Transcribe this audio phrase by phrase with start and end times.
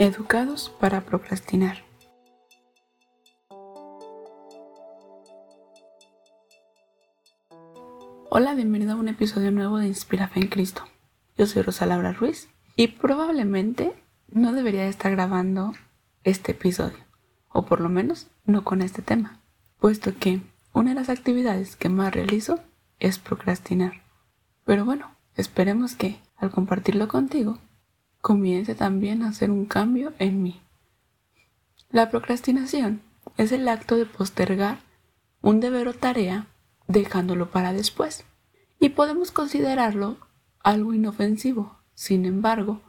[0.00, 1.84] Educados para procrastinar.
[8.30, 10.84] Hola, bienvenido a un episodio nuevo de Inspira Fe en Cristo.
[11.36, 13.92] Yo soy Rosa Laura Ruiz y probablemente
[14.30, 15.74] no debería estar grabando
[16.24, 17.04] este episodio,
[17.50, 19.42] o por lo menos no con este tema,
[19.80, 20.40] puesto que
[20.72, 22.58] una de las actividades que más realizo
[23.00, 24.00] es procrastinar.
[24.64, 27.58] Pero bueno, esperemos que al compartirlo contigo
[28.20, 30.60] comience también a hacer un cambio en mí.
[31.90, 33.02] La procrastinación
[33.36, 34.78] es el acto de postergar
[35.42, 36.46] un deber o tarea
[36.86, 38.24] dejándolo para después.
[38.78, 40.16] Y podemos considerarlo
[40.62, 41.78] algo inofensivo.
[41.94, 42.80] Sin embargo,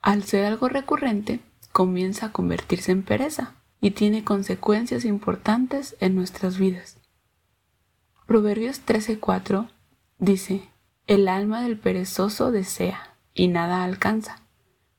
[0.00, 1.40] al ser algo recurrente,
[1.72, 6.98] comienza a convertirse en pereza y tiene consecuencias importantes en nuestras vidas.
[8.26, 9.68] Proverbios 13:4
[10.18, 10.68] dice,
[11.06, 14.43] El alma del perezoso desea y nada alcanza,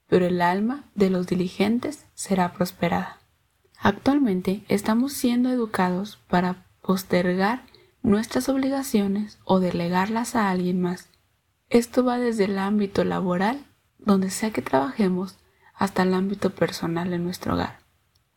[0.07, 3.19] pero el alma de los diligentes será prosperada.
[3.79, 7.63] Actualmente estamos siendo educados para postergar
[8.03, 11.09] nuestras obligaciones o delegarlas a alguien más.
[11.70, 13.65] Esto va desde el ámbito laboral,
[13.97, 15.37] donde sea que trabajemos,
[15.73, 17.79] hasta el ámbito personal en nuestro hogar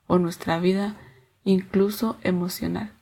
[0.07, 0.97] o nuestra vida
[1.45, 2.93] incluso emocional.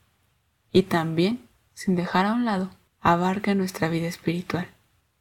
[0.70, 2.70] Y también, sin dejar a un lado,
[3.00, 4.68] abarca nuestra vida espiritual.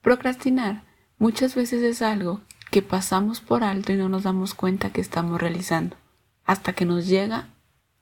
[0.02, 0.84] Procrastinar
[1.18, 2.42] muchas veces es algo
[2.76, 5.96] que pasamos por alto y no nos damos cuenta que estamos realizando,
[6.44, 7.54] hasta que nos llega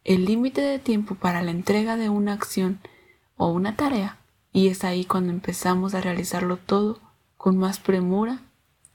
[0.03, 2.79] el límite de tiempo para la entrega de una acción
[3.37, 4.17] o una tarea,
[4.51, 6.99] y es ahí cuando empezamos a realizarlo todo
[7.37, 8.41] con más premura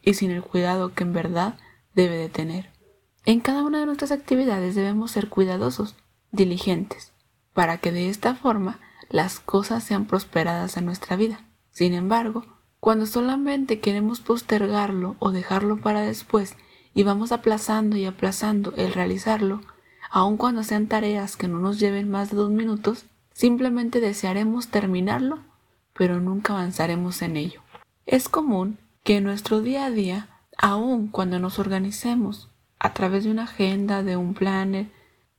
[0.03, 1.57] y sin el cuidado que en verdad
[1.95, 2.73] debe de tener.
[3.25, 5.95] En cada una de nuestras actividades debemos ser cuidadosos,
[6.33, 7.13] diligentes,
[7.53, 11.47] para que de esta forma las cosas sean prosperadas en nuestra vida.
[11.71, 12.58] Sin embargo,
[12.89, 16.57] cuando solamente queremos postergarlo o dejarlo para después
[16.95, 19.61] y vamos aplazando y aplazando el realizarlo,
[20.11, 25.41] aun cuando sean tareas que no nos lleven más de dos minutos, simplemente desearemos terminarlo,
[25.93, 27.61] pero nunca avanzaremos en ello.
[28.07, 32.49] Es común que en nuestro día a día, aun cuando nos organicemos
[32.79, 34.87] a través de una agenda, de un planner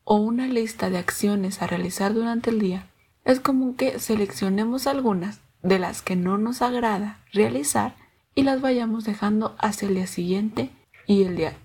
[0.04, 2.92] o una lista de acciones a realizar durante el día,
[3.26, 7.96] es común que seleccionemos algunas de las que no nos agrada realizar
[8.36, 10.72] y las vayamos dejando hacia el día siguiente
[11.06, 11.58] y el día,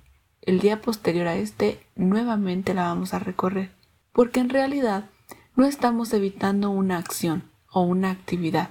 [0.42, 3.72] el día posterior a este nuevamente la vamos a recorrer.
[4.12, 5.10] Porque en realidad
[5.56, 8.70] no estamos evitando una acción o una actividad.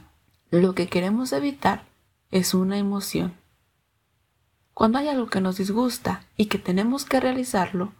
[0.49, 1.85] Lo que queremos evitar
[2.31, 3.33] es una emoción.
[4.73, 7.93] Cuando hay algo que nos disgusta y que tenemos que realizarlo,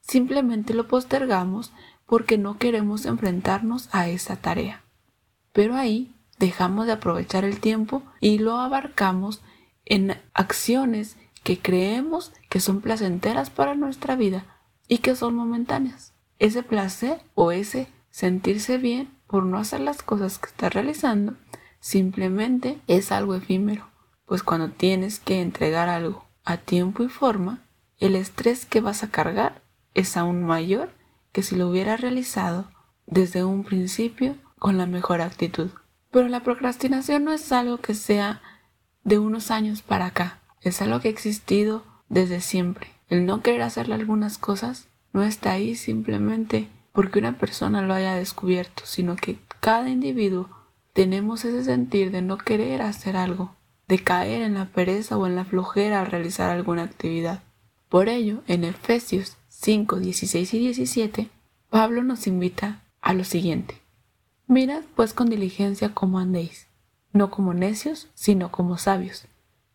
[0.00, 1.72] simplemente lo postergamos
[2.06, 4.82] porque no queremos enfrentarnos a esa tarea.
[5.52, 9.42] Pero ahí dejamos de aprovechar el tiempo y lo abarcamos
[9.84, 14.44] en acciones que creemos que son placenteras para nuestra vida
[14.86, 16.14] y que son momentáneas.
[16.38, 21.34] Ese placer o ese sentirse bien por no hacer las cosas que estás realizando
[21.80, 23.88] simplemente es algo efímero,
[24.26, 27.62] pues cuando tienes que entregar algo a tiempo y forma,
[27.98, 29.62] el estrés que vas a cargar
[29.94, 30.90] es aún mayor
[31.32, 32.70] que si lo hubieras realizado
[33.06, 35.70] desde un principio con la mejor actitud.
[36.10, 38.40] Pero la procrastinación no es algo que sea
[39.04, 42.88] de unos años para acá, es algo que ha existido desde siempre.
[43.08, 48.14] El no querer hacerle algunas cosas no está ahí simplemente porque una persona lo haya
[48.14, 50.48] descubierto, sino que cada individuo
[50.92, 53.54] tenemos ese sentir de no querer hacer algo,
[53.86, 57.42] de caer en la pereza o en la flojera al realizar alguna actividad.
[57.88, 61.30] Por ello, en Efesios 5, 16 y 17,
[61.70, 63.80] Pablo nos invita a lo siguiente.
[64.48, 66.68] Mirad pues con diligencia cómo andéis,
[67.12, 69.26] no como necios, sino como sabios,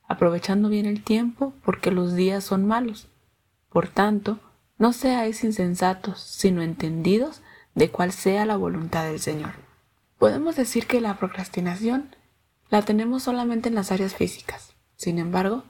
[0.08, 3.08] aprovechando bien el tiempo, porque los días son malos.
[3.70, 4.40] Por tanto,
[4.80, 7.44] no seáis insensatos, sino entendidos
[7.76, 9.52] de cuál sea la voluntad del Señor.
[10.18, 12.16] Podemos decir que la procrastinación
[12.70, 14.74] la tenemos solamente en las áreas físicas.
[14.96, 15.66] Sin embargo,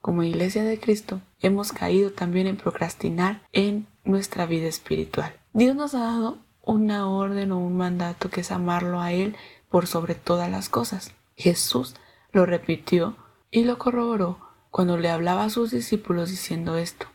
[0.00, 5.34] como Iglesia de Cristo, hemos caído también en procrastinar en nuestra vida espiritual.
[5.52, 9.36] Dios nos ha dado una orden o un mandato que es amarlo a Él
[9.70, 11.14] por sobre todas las cosas.
[11.36, 11.94] Jesús
[12.32, 13.16] lo repitió
[13.50, 14.40] y lo corroboró
[14.70, 17.06] cuando le hablaba a sus discípulos diciendo esto.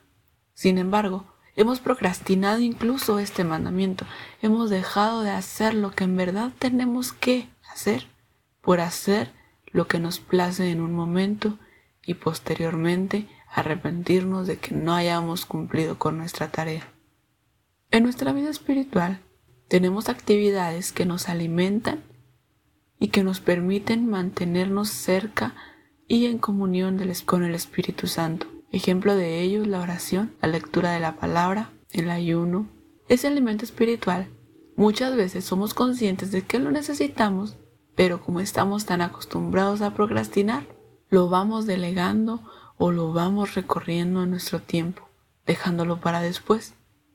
[0.53, 1.25] Sin embargo,
[1.55, 4.05] hemos procrastinado incluso este mandamiento.
[4.41, 8.07] Hemos dejado de hacer lo que en verdad tenemos que hacer
[8.61, 9.33] por hacer
[9.71, 11.57] lo que nos place en un momento
[12.05, 16.87] y posteriormente arrepentirnos de que no hayamos cumplido con nuestra tarea.
[17.91, 19.19] En nuestra vida espiritual
[19.71, 22.03] tenemos actividades que nos alimentan
[22.99, 25.55] y que nos permiten mantenernos cerca
[26.09, 28.47] y en comunión con el Espíritu Santo.
[28.73, 32.67] Ejemplo de ello la oración, la lectura de la palabra, el ayuno.
[33.07, 34.27] Ese alimento espiritual.
[34.75, 37.55] Muchas veces somos conscientes de que lo necesitamos,
[37.95, 40.67] pero como estamos tan acostumbrados a procrastinar,
[41.07, 42.41] lo vamos delegando
[42.75, 45.07] o lo vamos recorriendo en nuestro tiempo,
[45.45, 46.73] dejándolo para después.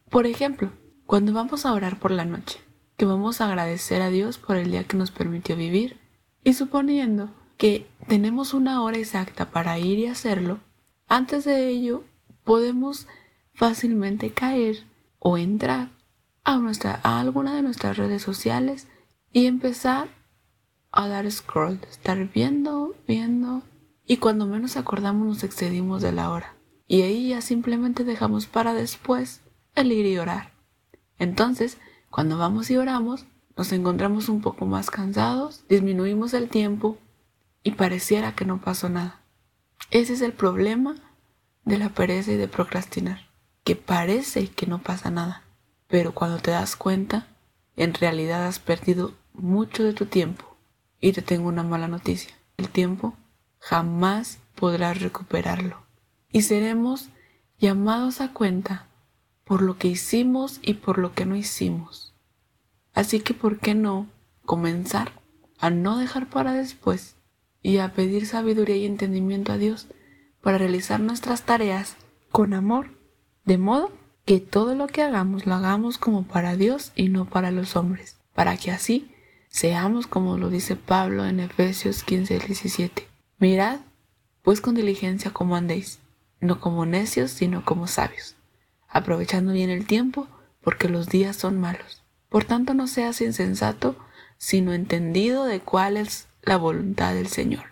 [0.09, 0.71] Por ejemplo,
[1.07, 2.61] cuando vamos a orar por la noche,
[2.97, 6.01] que vamos a agradecer a Dios por el día que nos permitió vivir,
[6.43, 10.59] y suponiendo que tenemos una hora exacta para ir y hacerlo,
[11.07, 12.05] antes de ello
[12.45, 13.07] podemos
[13.55, 14.85] fácilmente caer
[15.19, 15.91] o entrar
[16.45, 18.89] a, nuestra, a alguna de nuestras redes sociales
[19.33, 20.09] y empezar
[20.91, 23.63] a dar scroll, estar viendo, viendo,
[24.07, 26.57] y cuando menos acordamos nos excedimos de la hora.
[26.89, 29.43] Y ahí ya simplemente dejamos para después
[29.75, 30.56] el ir y orar.
[31.19, 31.79] Entonces,
[32.11, 33.27] cuando vamos y oramos,
[33.57, 36.99] nos encontramos un poco más cansados, disminuimos el tiempo
[37.63, 39.21] y pareciera que no pasó nada.
[39.91, 40.95] Ese es el problema
[41.65, 43.27] de la pereza y de procrastinar,
[43.65, 45.43] que parece que no pasa nada,
[45.89, 47.27] pero cuando te das cuenta,
[47.77, 50.57] en realidad has perdido mucho de tu tiempo.
[51.01, 53.15] Y te tengo una mala noticia, el tiempo
[53.59, 55.83] jamás podrás recuperarlo.
[56.31, 57.09] Y seremos
[57.59, 58.87] llamados a cuenta
[59.47, 62.13] por lo que hicimos y por lo que no hicimos.
[62.93, 64.09] Así que, ¿por qué no
[64.45, 65.13] comenzar
[65.59, 67.15] a no dejar para después
[67.63, 69.87] y a pedir sabiduría y entendimiento a Dios
[70.43, 71.97] para realizar nuestras tareas
[72.31, 72.91] con amor,
[73.45, 73.91] de modo
[74.25, 78.17] que todo lo que hagamos lo hagamos como para Dios y no para los hombres,
[78.35, 79.11] para que así
[79.49, 83.09] seamos como lo dice Pablo en Efesios 15, 17
[83.39, 83.81] Mirad,
[84.43, 86.01] pues con diligencia como andéis,
[86.41, 88.35] no como necios, sino como sabios,
[88.89, 90.29] aprovechando bien el tiempo,
[90.63, 92.03] porque los días son malos.
[92.29, 93.97] Por tanto, no seas insensato,
[94.39, 97.65] sino entendido de cuál es la voluntad del Señor.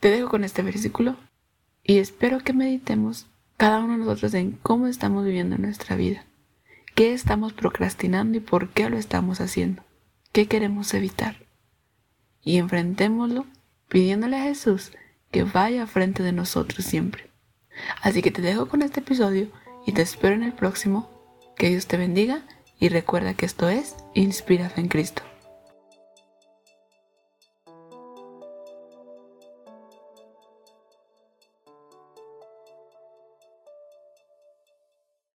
[0.00, 1.16] Te dejo con este versículo
[1.82, 3.26] y espero que meditemos
[3.56, 6.24] cada uno de nosotros en cómo estamos viviendo nuestra vida,
[6.94, 9.82] qué estamos procrastinando y por qué lo estamos haciendo,
[10.32, 11.46] qué queremos evitar.
[12.42, 13.46] Y enfrentémoslo
[13.88, 14.92] pidiéndole a Jesús
[15.30, 17.30] que vaya frente de nosotros siempre.
[18.02, 19.48] Así que te dejo con este episodio
[19.88, 21.08] y te espero en el próximo.
[21.56, 22.42] Que Dios te bendiga
[22.78, 25.22] y recuerda que esto es Inspira en Cristo.